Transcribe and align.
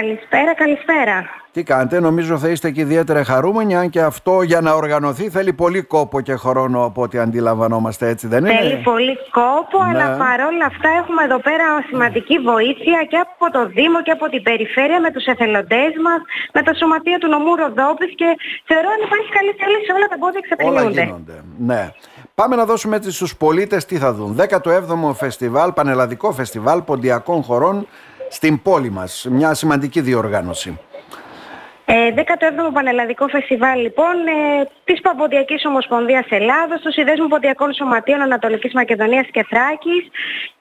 Καλησπέρα, 0.00 0.54
καλησπέρα. 0.54 1.16
Τι 1.52 1.62
κάνετε, 1.62 2.00
νομίζω 2.00 2.38
θα 2.38 2.48
είστε 2.48 2.70
και 2.70 2.80
ιδιαίτερα 2.80 3.24
χαρούμενοι, 3.24 3.76
αν 3.76 3.90
και 3.90 4.00
αυτό 4.00 4.42
για 4.42 4.60
να 4.60 4.72
οργανωθεί 4.72 5.30
θέλει 5.30 5.52
πολύ 5.52 5.82
κόπο 5.82 6.20
και 6.20 6.34
χρόνο 6.36 6.84
από 6.84 7.02
ό,τι 7.02 7.18
αντιλαμβανόμαστε, 7.18 8.08
έτσι 8.08 8.26
δεν 8.26 8.44
είναι; 8.44 8.56
Θέλει 8.58 8.76
πολύ 8.92 9.16
κόπο, 9.40 9.78
Ναι. 9.84 9.88
αλλά 9.90 10.06
παρόλα 10.24 10.64
αυτά 10.72 10.88
έχουμε 11.00 11.22
εδώ 11.28 11.38
πέρα 11.48 11.64
σημαντική 11.88 12.36
βοήθεια 12.38 12.98
και 13.10 13.16
από 13.26 13.44
το 13.56 13.62
Δήμο 13.76 14.02
και 14.02 14.10
από 14.10 14.26
την 14.28 14.42
Περιφέρεια 14.42 15.00
με 15.00 15.10
τους 15.10 15.24
εθελοντές 15.24 15.92
μας, 16.04 16.20
με 16.54 16.62
τα 16.62 16.72
σωματεία 16.74 17.18
του 17.18 17.28
νομού 17.34 17.52
Ροδόπης 17.60 18.12
και 18.20 18.28
θεωρώ 18.68 18.88
αν 18.94 19.00
υπάρχει 19.06 19.28
καλή 19.36 19.52
θέληση 19.60 19.88
όλα 19.96 20.06
τα 20.10 20.16
εμπόδια 20.18 20.40
Όλα 20.40 20.44
εξαπλύνονται. 20.44 21.04
γίνονται. 21.04 21.36
Ναι. 21.70 21.82
Πάμε 22.34 22.56
να 22.56 22.64
δώσουμε 22.64 22.96
έτσι 22.96 23.10
στους 23.12 23.36
πολίτες 23.36 23.84
τι 23.84 23.96
θα 23.96 24.12
δουν. 24.12 24.30
17ο 24.36 25.14
φεστιβάλ, 25.14 25.72
πανελλαδικό 25.72 26.32
φεστιβάλ 26.32 26.82
ποντιακών 26.82 27.42
χωρών 27.42 27.86
στην 28.28 28.62
πόλη 28.62 28.90
μας. 28.90 29.26
Μια 29.30 29.54
σημαντική 29.54 30.00
διοργάνωση. 30.00 30.78
Ε, 31.88 31.94
17ο 32.16 32.72
Πανελλαδικό 32.72 33.24
Φεστιβάλ 33.28 33.78
λοιπόν 33.86 34.16
ε, 34.26 34.38
της 34.88 34.98
Παμποντιακής 35.00 35.64
Ομοσπονδίας 35.70 36.26
Ελλάδος, 36.38 36.78
του 36.82 36.92
Συνδέσμου 36.92 37.28
Ποντιακών 37.32 37.70
Σωματείων 37.78 38.20
Ανατολικής 38.28 38.72
Μακεδονίας 38.80 39.26
και 39.34 39.42
Θράκης, 39.50 40.04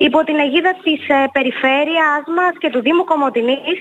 υπό 0.07 0.19
την 0.27 0.35
αιγίδα 0.43 0.73
της 0.85 1.01
ε, 1.07 1.17
Περιφέρειας 1.37 2.23
μας 2.37 2.53
και 2.61 2.69
του 2.73 2.81
Δήμου 2.85 3.03
Κομωτινής, 3.11 3.77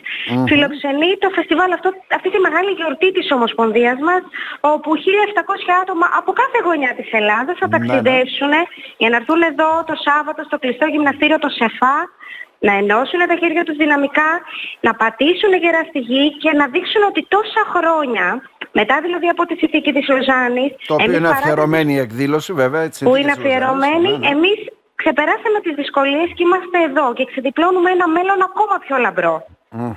φιλοξενεί 0.50 1.10
το 1.22 1.28
φεστιβάλ 1.36 1.70
αυτό, 1.78 1.88
αυτή 2.16 2.28
τη 2.34 2.38
μεγάλη 2.46 2.70
γιορτή 2.78 3.08
της 3.16 3.26
Ομοσπονδίας 3.36 3.98
μας, 4.08 4.22
όπου 4.74 4.90
1.700 4.96 5.72
άτομα 5.82 6.06
από 6.20 6.30
κάθε 6.40 6.58
γωνιά 6.66 6.92
της 6.98 7.08
Ελλάδας 7.18 7.56
θα 7.60 7.66
Ναι, 7.68 7.72
ναι. 7.72 7.78
ταξιδέψουν 7.78 8.52
για 9.00 9.08
να 9.12 9.16
έρθουν 9.20 9.40
εδώ 9.50 9.70
το 9.90 9.94
Σάββατο 10.06 10.40
στο 10.48 10.56
κλειστό 10.62 10.86
γυμναστήριο 10.94 11.38
το 11.44 11.50
ΣΕΦΑ, 11.58 11.96
να 12.58 12.72
ενώσουν 12.72 13.20
τα 13.28 13.36
χέρια 13.40 13.64
τους 13.64 13.76
δυναμικά, 13.76 14.30
να 14.80 14.94
πατήσουν 14.94 15.52
γερά 15.62 15.82
στη 15.88 15.98
γη 15.98 16.36
και 16.42 16.50
να 16.52 16.66
δείξουν 16.68 17.02
ότι 17.10 17.26
τόσα 17.28 17.62
χρόνια, 17.74 18.26
μετά 18.72 19.00
δηλαδή 19.02 19.26
από 19.28 19.46
τη 19.46 19.54
συνθήκη 19.56 19.92
της 19.92 20.08
Λοζάνης, 20.08 20.70
Το 20.86 20.94
οποίο 20.94 21.04
εμείς 21.06 21.16
είναι 21.18 21.28
παρά 21.28 21.40
τη- 21.40 21.42
αφιερωμένη 21.42 21.92
η 21.94 21.98
εκδήλωση 21.98 22.52
βέβαια. 22.52 22.82
Έτσι, 22.82 23.04
που 23.04 23.10
της 23.12 23.20
είναι 23.20 23.32
Λοζάνης. 23.36 23.46
αφιερωμένη, 23.54 24.10
Ναι, 24.10 24.16
ναι. 24.18 24.28
εμείς 24.34 24.58
ξεπεράσαμε 24.94 25.58
τις 25.62 25.74
δυσκολίες 25.74 26.28
και 26.34 26.42
είμαστε 26.46 26.78
εδώ 26.88 27.06
και 27.16 27.24
ξεδιπλώνουμε 27.30 27.90
ένα 27.90 28.08
μέλλον 28.08 28.38
ακόμα 28.48 28.74
πιο 28.84 28.96
λαμπρό. 28.96 29.36
Μμμ. 29.76 29.90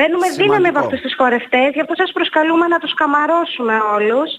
Παίρνουμε 0.00 0.26
Σημαντικό. 0.26 0.42
δύναμη 0.42 0.68
από 0.68 0.78
αυτούς 0.78 1.00
τους 1.00 1.14
χορευτές, 1.20 1.68
γι' 1.74 1.80
αυτό 1.84 1.94
σας 2.02 2.10
προσκαλούμε 2.12 2.66
να 2.74 2.78
τους 2.78 2.94
καμαρώσουμε 2.94 3.74
όλους. 3.96 4.30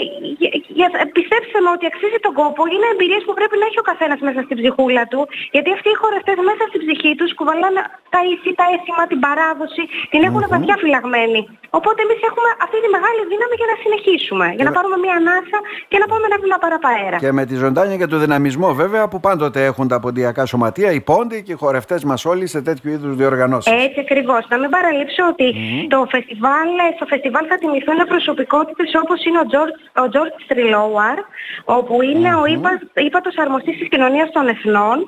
Ε, 0.00 0.04
για- 0.40 0.52
για- 0.78 0.90
πιστέψτε 1.18 1.58
με 1.64 1.70
ότι 1.76 1.84
αξίζει 1.90 2.18
τον 2.26 2.34
κόπο, 2.40 2.60
είναι 2.74 2.86
εμπειρίες 2.94 3.22
που 3.26 3.34
πρέπει 3.38 3.56
να 3.60 3.64
έχει 3.68 3.78
ο 3.84 3.86
καθένας 3.90 4.18
μέσα 4.28 4.40
στην 4.46 4.56
ψυχούλα 4.60 5.02
του, 5.12 5.20
γιατί 5.54 5.68
αυτοί 5.76 5.88
οι 5.94 5.98
χορευτές 6.02 6.36
μέσα 6.50 6.62
στην 6.70 6.80
ψυχή 6.84 7.10
τους 7.20 7.30
κουβαλάνε 7.38 7.80
τα 8.14 8.20
ήθη, 8.32 8.50
τα 8.60 8.64
αίσθημα, 8.72 9.02
την 9.12 9.18
παράδοση, 9.26 9.82
την 10.12 10.20
έχουν 10.28 10.42
βαθιά 10.54 10.76
φυλαγμένη. 10.82 11.40
Οπότε 11.78 11.98
εμείς 12.06 12.20
έχουμε 12.28 12.50
αυτή 12.64 12.78
τη 12.84 12.88
μεγάλη 12.96 13.20
δύναμη 13.32 13.54
για 13.60 13.68
να 13.72 13.76
συνεχίσουμε, 13.82 14.46
για 14.58 14.64
να 14.66 14.70
με- 14.72 14.76
πάρουμε 14.78 14.96
μια 15.04 15.14
ανάσα 15.20 15.58
και 15.90 15.98
να 16.02 16.06
πάμε 16.10 16.24
ένα 16.30 16.38
βήμα 16.44 16.58
παραπαέρα. 16.64 17.16
Και 17.24 17.32
με 17.38 17.44
τη 17.48 17.54
ζωντάνια 17.64 17.96
και 18.00 18.08
το 18.14 18.18
δυναμισμό 18.24 18.68
βέβαια 18.82 19.04
που 19.10 19.18
πάντοτε 19.28 19.60
έχουν 19.70 19.86
τα 19.92 19.98
ποντιακά 20.04 20.42
σωματεία, 20.52 20.90
οι 20.96 21.00
πόντοι 21.10 21.38
και 21.46 21.52
οι 21.54 21.58
χορευτές 21.64 22.00
μας 22.10 22.20
όλοι 22.32 22.46
σε 22.54 22.60
τέτοιου 22.68 22.88
είδους 22.94 23.12
διοργανώσεις. 23.20 23.72
Έτσι 23.86 23.98
ακριβώς. 24.06 24.42
Να 24.52 24.56
μην 24.62 24.70
παραλείψω 24.76 25.22
ότι 25.32 25.46
το 25.94 25.98
φεστιβάλ, 26.14 26.68
στο 26.96 27.06
φεστιβάλ 27.12 27.44
θα 27.52 27.56
τιμηθούν 27.62 27.98
προσωπικότητες 28.12 28.88
όπως 29.02 29.18
είναι 29.26 29.38
ο 29.44 29.46
George, 29.52 29.72
ο 29.96 30.04
George 30.12 30.36
Στριλόουαρ, 30.44 31.18
όπου 31.64 32.02
είναι 32.02 32.34
ο 32.34 32.44
ύπα, 32.46 32.80
ύπατος 32.94 33.38
αρμοστής 33.38 33.78
της 33.78 33.88
κοινωνίας 33.88 34.30
των 34.32 34.48
εθνών, 34.48 34.98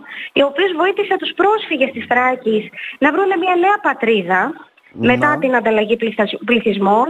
ο 0.43 0.45
οποίος 0.45 0.73
βοήθησε 0.77 1.17
τους 1.17 1.33
πρόσφυγες 1.37 1.91
της 1.91 2.05
Θράκης 2.09 2.69
να 2.99 3.13
βρουν 3.13 3.31
μια 3.39 3.55
νέα 3.65 3.79
πατρίδα 3.83 4.53
μετά 4.93 5.39
την 5.41 5.57
ανταλλαγή 5.57 5.97
πληθυσ- 5.97 6.45
πληθυσμών. 6.45 7.07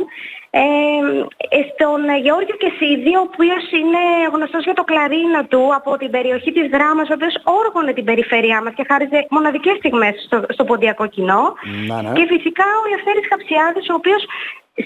Ε, 0.54 0.60
ε, 0.60 1.60
στον 1.72 2.00
ε, 2.08 2.18
Γεώργιο 2.24 2.56
Κεσίδη, 2.62 3.12
ο 3.16 3.22
οποίος 3.28 3.62
είναι 3.80 4.02
γνωστός 4.34 4.64
για 4.64 4.78
το 4.78 4.84
κλαρίνο 4.90 5.40
του 5.50 5.74
από 5.78 5.90
την 5.96 6.10
περιοχή 6.10 6.52
της 6.52 6.66
Δράμας, 6.74 7.08
ο 7.10 7.14
οποίος 7.18 7.34
όργωνε 7.62 7.92
την 7.92 8.04
περιφέρειά 8.04 8.62
μας 8.62 8.72
και 8.76 8.84
χάριζε 8.88 9.26
μοναδικές 9.30 9.76
στιγμές 9.76 10.14
στο, 10.26 10.36
στο 10.48 10.64
ποντιακό 10.64 11.06
κοινό. 11.06 11.42
Να, 11.88 12.02
ναι. 12.02 12.12
Και 12.16 12.26
φυσικά 12.32 12.66
ο 12.80 12.82
Ελευθέρης 12.88 13.26
Χαψιάδης, 13.30 13.86
ο 13.90 13.94
οποίος 13.94 14.22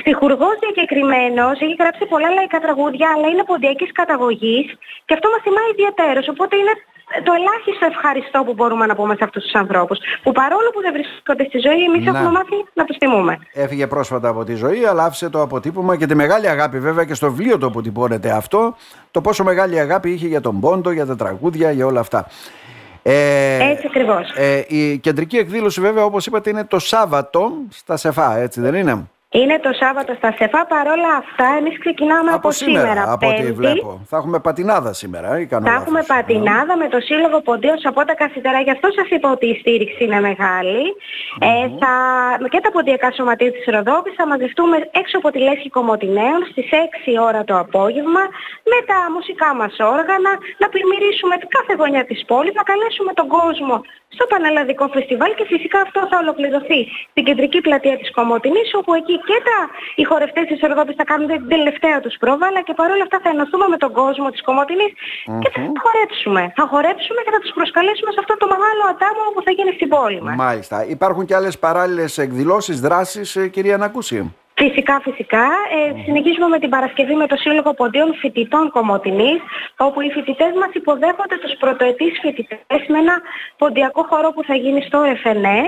στιχουργός 0.00 0.54
διακεκριμένος, 0.64 1.54
έχει 1.64 1.76
γράψει 1.82 2.04
πολλά 2.12 2.30
λαϊκά 2.36 2.58
τραγούδια, 2.66 3.08
αλλά 3.14 3.26
είναι 3.32 3.44
ποντιακής 3.50 3.92
καταγωγής 4.00 4.66
και 5.06 5.14
αυτό 5.16 5.26
μας 5.32 5.40
θυμάει 5.46 5.70
ιδιαίτερος. 5.74 6.28
Οπότε 6.34 6.54
είναι 6.60 6.74
το 7.26 7.32
ελάχιστο 7.38 7.84
ευχαριστώ 7.94 8.38
που 8.46 8.52
μπορούμε 8.54 8.86
να 8.86 8.94
πούμε 8.94 9.14
σε 9.18 9.24
αυτούς 9.24 9.42
τους 9.42 9.54
ανθρώπους. 9.62 9.98
Που 10.22 10.32
παρόλο 10.32 10.68
που 10.74 10.80
δεν 10.80 10.92
βρίσκονται 10.92 11.44
στη 11.50 11.58
ζωή, 11.66 11.82
εμείς 11.88 12.02
Ναι. 12.04 12.10
έχουμε 12.10 12.30
μάθει 12.30 12.56
να 12.78 12.84
τους 12.84 12.96
τιμούμε. 12.96 13.38
Έφυγε 13.52 13.86
πρόσφατα 13.86 14.28
από 14.28 14.44
τη 14.44 14.54
ζωή, 14.54 14.84
αλλά 14.84 15.04
άφησε 15.04 15.28
το 15.30 15.40
αποτύπωμα 15.42 15.96
και 15.96 16.06
τη 16.06 16.14
μεγάλη 16.14 16.48
αγάπη 16.48 16.78
βέβαια 16.78 17.04
και 17.04 17.14
στο 17.14 17.26
βιβλίο 17.32 17.58
το 17.58 17.66
αποτυπώνεται 17.66 18.30
αυτό. 18.30 18.76
Το 19.10 19.20
πόσο 19.20 19.44
μεγάλη 19.44 19.78
αγάπη 19.78 20.10
είχε 20.10 20.26
για 20.26 20.40
τον 20.40 20.60
πόντο, 20.60 20.90
για 20.90 21.06
τα 21.06 21.16
τραγούδια, 21.16 21.70
για 21.70 21.86
όλα 21.86 22.00
αυτά. 22.00 22.26
Ε, 23.02 23.70
Έτσι 23.70 23.86
ακριβώς. 23.86 24.30
ε, 24.36 24.64
η 24.68 24.98
κεντρική 24.98 25.36
εκδήλωση 25.36 25.80
βέβαια 25.80 26.04
όπως 26.04 26.26
είπατε 26.26 26.50
είναι 26.50 26.64
το 26.64 26.78
Σάββατο 26.78 27.52
στα 27.70 27.96
ΣΕΦΑ, 27.96 28.36
έτσι 28.36 28.60
δεν 28.60 28.74
είναι; 28.74 29.08
Είναι 29.30 29.58
το 29.58 29.70
Σάββατο 29.82 30.12
στα 30.20 30.30
ΣΕΦΑ, 30.38 30.66
παρόλα 30.74 31.10
αυτά 31.22 31.46
εμείς 31.58 31.78
ξεκινάμε 31.78 32.30
από, 32.30 32.50
σήμερα, 32.50 33.02
από 33.12 33.26
ό,τι 33.28 33.36
Πέμπτη. 33.36 33.52
βλέπω. 33.52 34.00
Θα 34.10 34.16
έχουμε 34.16 34.38
πατινάδα 34.40 34.92
σήμερα 34.92 35.40
ή 35.40 35.46
κάνω 35.46 35.66
Θα 35.66 35.72
λάθος; 35.72 35.86
έχουμε 35.86 36.02
πατινάδα 36.12 36.76
με 36.82 36.88
το 36.88 37.00
Σύλλογο 37.00 37.38
Ποντίων 37.48 37.78
Σαπότα 37.78 38.14
Κασιτερά. 38.14 38.60
Γι' 38.60 38.70
αυτό 38.76 38.88
σας 38.98 39.08
είπα 39.14 39.28
ότι 39.30 39.46
η 39.46 39.56
στήριξη 39.60 40.04
είναι 40.04 40.20
μεγάλη. 40.20 40.82
Ε, 41.48 41.68
θα, 41.80 41.92
και 42.52 42.60
τα 42.64 42.70
ποντιακά 42.76 43.08
σωματεία 43.16 43.52
της 43.52 43.64
Ροδόπης 43.74 44.14
θα 44.18 44.26
μαζευτούμε 44.26 44.76
έξω 45.00 45.16
από 45.20 45.28
τη 45.30 45.38
Λέσχη 45.46 45.68
Κομωτινέων 45.76 46.40
στις 46.50 46.66
6 47.16 47.26
ώρα 47.28 47.40
το 47.44 47.54
απόγευμα 47.64 48.22
με 48.70 48.78
τα 48.90 48.98
μουσικά 49.14 49.48
μας 49.60 49.74
όργανα 49.96 50.32
να 50.62 50.66
πλημμυρίσουμε 50.72 51.34
κάθε 51.56 51.72
γωνιά 51.80 52.04
της 52.10 52.20
πόλης, 52.30 52.54
να 52.60 52.64
καλέσουμε 52.70 53.12
τον 53.20 53.28
κόσμο 53.36 53.76
στο 54.16 54.24
Πανελλαδικό 54.32 54.84
Φεστιβάλ 54.94 55.30
και 55.38 55.46
φυσικά 55.52 55.78
αυτό 55.86 56.00
θα 56.10 56.16
ολοκληρωθεί 56.22 56.80
στην 57.10 57.24
κεντρική 57.28 57.60
πλατεία 57.66 57.96
της 58.00 58.10
Κομωτινής 58.16 58.68
όπου 58.78 58.92
εκεί 59.00 59.15
και 59.28 59.36
τα, 59.48 59.58
οι 60.00 60.04
χορευτές 60.10 60.44
της 60.50 60.58
Ροδόπης 60.68 60.96
θα 61.00 61.04
κάνουν 61.10 61.26
την 61.32 61.48
τελευταία 61.54 61.96
τους 62.04 62.14
πρόβα 62.22 62.46
αλλά 62.50 62.60
και 62.66 62.74
παρόλα 62.80 63.02
αυτά 63.06 63.18
θα 63.24 63.30
ενωθούμε 63.34 63.66
με 63.74 63.78
τον 63.84 63.92
κόσμο 64.00 64.26
της 64.34 64.42
Κομωτινής 64.48 64.92
και 65.42 65.50
θα 65.54 65.60
χορέψουμε. 65.84 66.42
Θα 66.58 66.64
χορέψουμε 66.72 67.20
και 67.24 67.32
θα 67.34 67.40
τους 67.42 67.52
προσκαλέσουμε 67.58 68.10
σε 68.14 68.20
αυτό 68.22 68.34
το 68.42 68.46
μεγάλο 68.54 68.82
αντάμο 68.92 69.22
που 69.34 69.42
θα 69.46 69.50
γίνει 69.56 69.72
στην 69.78 69.88
πόλη 69.94 70.20
μας. 70.22 70.36
Μάλιστα. 70.44 70.76
Υπάρχουν 70.96 71.22
και 71.28 71.34
άλλες 71.38 71.54
παράλληλες 71.66 72.18
εκδηλώσεις, 72.18 72.76
δράσεις, 72.86 73.36
ε, 73.36 73.48
κυρία 73.54 73.76
Νακούση. 73.76 74.20
Φυσικά, 74.58 75.00
φυσικά. 75.00 75.44
Ε, 75.76 76.02
συνεχίζουμε 76.04 76.48
με 76.48 76.58
την 76.58 76.68
Παρασκευή 76.68 77.14
με 77.14 77.26
το 77.26 77.36
Σύλλογο 77.36 77.74
Ποντίων 77.74 78.14
Φοιτητών 78.14 78.70
Κομωτινής, 78.70 79.40
όπου 79.76 80.00
οι 80.00 80.10
φοιτητές 80.10 80.52
μας 80.60 80.70
υποδέχονται 80.72 81.36
τους 81.42 81.54
πρωτοετής 81.58 82.18
φοιτητές 82.22 82.82
με 82.88 82.98
ένα 82.98 83.16
ποντιακό 83.58 84.02
χώρο 84.10 84.28
που 84.32 84.42
θα 84.44 84.54
γίνει 84.54 84.82
στο 84.82 84.98
ΕΦΕΝΕ 85.02 85.60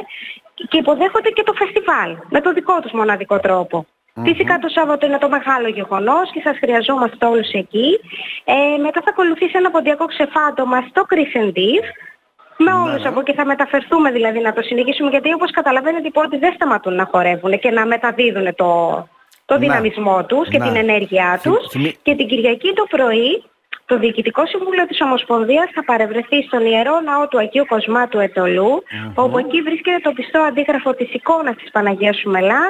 και 0.68 0.78
υποδέχονται 0.78 1.30
και 1.30 1.42
το 1.42 1.52
φεστιβάλ 1.52 2.16
με 2.28 2.40
το 2.40 2.52
δικό 2.52 2.80
τους 2.80 2.92
μοναδικό 2.92 3.38
τρόπο. 3.40 3.86
Φυσικά 4.24 4.58
το 4.58 4.68
Σάββατο 4.68 5.06
είναι 5.06 5.18
το 5.18 5.28
μεγάλο 5.28 5.68
γεγονός 5.68 6.30
και 6.32 6.40
σας 6.44 6.56
χρειαζόμαστε 6.58 7.26
όλους 7.26 7.50
εκεί. 7.52 8.00
Ε, 8.44 8.76
μετά 8.82 9.00
θα 9.04 9.10
ακολουθήσει 9.10 9.52
ένα 9.54 9.70
ποντιακό 9.70 10.04
ξεφάντωμα 10.04 10.84
στο 10.90 11.02
Κρυσεντίβ 11.04 11.84
με 12.56 12.72
όλους 12.72 13.04
από 13.04 13.20
εκεί 13.20 13.32
θα 13.34 13.44
μεταφερθούμε 13.44 14.10
δηλαδή 14.10 14.38
να 14.40 14.52
το 14.52 14.62
συνεχίσουμε 14.62 15.10
γιατί 15.10 15.32
όπως 15.32 15.50
καταλαβαίνετε 15.50 16.06
οι 16.06 16.10
πόρτες 16.10 16.38
δεν 16.38 16.52
σταματούν 16.54 16.94
να 16.94 17.08
χορεύουν 17.10 17.58
και 17.58 17.70
να 17.70 17.86
μεταδίδουν 17.86 18.54
το, 18.54 18.68
το 19.44 19.54
Να. 19.54 19.60
δυναμισμό 19.60 20.24
τους 20.24 20.48
και 20.48 20.58
Να. 20.58 20.64
την 20.66 20.76
ενέργειά 20.76 21.38
Θυ- 21.42 21.52
τους 21.54 21.66
θυμί- 21.70 21.96
και 22.02 22.14
την 22.14 22.26
Κυριακή 22.28 22.72
το 22.72 22.84
πρωί 22.90 23.42
το 23.88 23.98
Διοικητικό 23.98 24.42
Συμβούλιο 24.46 24.86
της 24.86 25.00
Ομοσπονδίας 25.06 25.68
θα 25.74 25.82
παρευρεθεί 25.90 26.38
στον 26.48 26.62
Ιερό 26.72 26.96
Ναό 27.08 27.28
του 27.28 27.38
Αγίου 27.38 27.66
Κοσμάτου 27.72 28.18
Ετωλού, 28.26 28.72
όπου 29.14 29.38
εκεί 29.38 29.58
βρίσκεται 29.68 29.98
το 30.06 30.12
πιστό 30.18 30.38
αντίγραφο 30.48 30.90
της 30.98 31.08
εικόνας 31.18 31.56
της 31.60 31.70
Παναγίας 31.70 32.16
Σουμελά, 32.20 32.62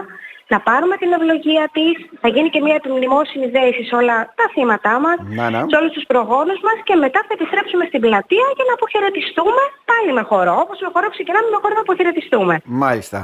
να 0.52 0.58
πάρουμε 0.68 0.96
την 1.02 1.10
ευλογία 1.18 1.64
της, 1.76 1.94
θα 2.22 2.28
γίνει 2.34 2.48
και 2.54 2.60
μια 2.66 2.76
επιμνημόσυνη 2.80 3.46
δέηση 3.56 3.82
σε 3.88 3.94
όλα 4.00 4.16
τα 4.38 4.46
θύματά 4.54 4.94
μας, 5.04 5.16
Να, 5.38 5.50
ναι. 5.50 5.60
σε 5.70 5.76
όλους 5.80 5.92
τους 5.96 6.04
προγόνους 6.12 6.58
μας 6.66 6.78
και 6.88 6.94
μετά 7.04 7.20
θα 7.26 7.32
επιστρέψουμε 7.38 7.84
στην 7.90 8.00
πλατεία 8.04 8.46
για 8.56 8.64
να 8.68 8.72
αποχαιρετιστούμε 8.78 9.62
πάλι 9.90 10.10
με 10.18 10.22
χορό. 10.30 10.54
Όπως 10.64 10.78
με 10.84 10.88
χορό 10.94 11.08
ξεκινάμε 11.16 11.48
με 11.54 11.58
χορό 11.62 11.74
να 11.78 11.84
αποχαιρετιστούμε. 11.86 12.54
Μάλιστα. 12.84 13.18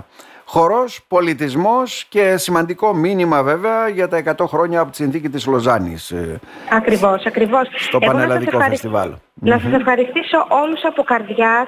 Χορός, 0.44 1.00
πολιτισμός 1.08 2.04
και 2.08 2.36
σημαντικό 2.36 2.94
μήνυμα 2.94 3.42
βέβαια 3.42 3.88
για 3.88 4.08
τα 4.08 4.16
100 4.16 4.46
χρόνια 4.46 4.80
από 4.80 4.90
τη 4.90 4.96
συνθήκη 4.96 5.28
της 5.28 5.46
Λοζάνης. 5.46 6.10
ε, 6.10 6.40
Ακριβώς, 6.70 7.24
ακριβώς. 7.26 7.68
Στο 7.76 7.98
Εγώ 8.02 8.12
να 8.12 8.18
σας 8.18 8.22
Πανελλαδικό 8.22 8.50
ευχαρι- 8.56 8.70
Φεστιβάλ. 8.72 9.10
Να 9.34 9.58
σας 9.58 9.72
ευχαριστήσω 9.72 10.46
όλους 10.48 10.84
από 10.84 11.02
καρδιάς, 11.02 11.66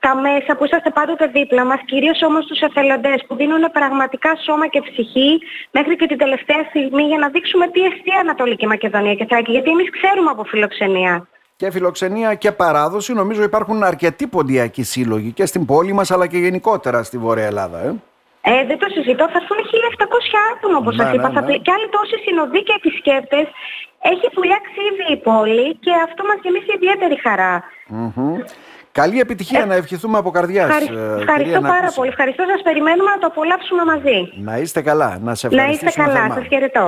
τα 0.00 0.14
μέσα 0.16 0.56
που 0.56 0.64
είσαστε 0.64 0.90
πάντοτε 0.90 1.26
δίπλα 1.26 1.64
μας, 1.64 1.80
κυρίως 1.84 2.22
όμως 2.22 2.46
τους 2.46 2.60
εθελοντές 2.60 3.24
που 3.26 3.34
δίνουν 3.36 3.62
πραγματικά 3.72 4.30
σώμα 4.46 4.66
και 4.68 4.80
ψυχή 4.90 5.38
μέχρι 5.70 5.96
και 5.96 6.06
την 6.06 6.18
τελευταία 6.18 6.62
στιγμή 6.68 7.02
για 7.02 7.18
να 7.18 7.28
δείξουμε 7.28 7.66
τι 7.68 7.80
εστί 7.80 8.10
Ανατολική 8.20 8.66
Μακεδονία 8.66 9.14
και 9.14 9.26
Θράκη, 9.28 9.50
γιατί 9.50 9.70
εμείς 9.70 9.90
ξέρουμε 9.90 10.30
από 10.30 10.44
φιλοξενία. 10.44 11.26
Και 11.56 11.70
φιλοξενία 11.70 12.34
και 12.34 12.52
παράδοση. 12.52 13.12
Νομίζω 13.12 13.42
υπάρχουν 13.42 13.82
αρκετοί 13.82 14.26
ποντιακοί 14.26 14.82
σύλλογοι 14.82 15.32
και 15.32 15.46
στην 15.46 15.64
πόλη 15.66 15.92
μας 15.92 16.10
αλλά 16.10 16.26
και 16.26 16.38
γενικότερα 16.38 17.02
στη 17.02 17.18
Βόρεια 17.18 17.44
Ελλάδα. 17.46 17.78
Ε. 17.78 17.94
Ε, 18.42 18.52
δεν 18.68 18.78
το 18.82 18.86
συζητώ, 18.94 19.24
θα 19.32 19.38
έρθουν 19.42 19.58
1.700 19.66 20.38
άτομα 20.52 20.76
όπως 20.82 20.94
Ναι, 20.96 21.02
σας 21.04 21.12
είπα. 21.14 21.28
ναι, 21.28 21.34
Θα 21.34 21.40
ναι. 21.40 21.46
πλη- 21.46 21.62
Και 21.66 21.72
άλλοι 21.76 21.88
τόσοι 21.96 22.16
συνοδοί 22.26 22.60
και 22.68 22.74
επισκέπτες. 22.80 23.46
Έχει 24.12 24.26
πουλιάξει 24.34 24.78
ήδη 24.90 25.06
η 25.16 25.18
πόλη 25.28 25.66
και 25.84 25.92
αυτό 26.06 26.20
μας 26.28 26.38
γεμίσει 26.44 26.70
ιδιαίτερη 26.78 27.16
χαρά. 27.26 27.54
Μμμ. 27.88 28.36
Καλή 29.00 29.20
επιτυχία 29.26 29.66
να 29.66 29.74
ευχηθούμε 29.74 30.18
από 30.18 30.30
καρδιάς. 30.30 30.68
Ευχαρι- 30.68 30.88
ε, 30.88 30.92
κυρία 30.94 31.16
Ευχαριστώ 31.26 31.60
πάρα 31.60 31.74
Νάκουση. 31.80 31.96
πολύ. 31.98 32.08
Ευχαριστώ 32.14 32.42
σας. 32.52 32.60
Περιμένουμε 32.68 33.10
να 33.14 33.18
το 33.22 33.26
απολαύσουμε 33.32 33.84
μαζί. 33.92 34.18
Να 34.48 34.54
είστε 34.62 34.80
καλά. 34.82 35.10
Να 35.26 35.34
σε 35.34 35.46
Να 35.48 35.52
είστε 35.52 35.72
ευχαριστήσουμε 35.72 36.06
καλά. 36.06 36.18
θερμά. 36.20 36.34
Σας 36.34 36.46
χαιρετώ. 36.52 36.86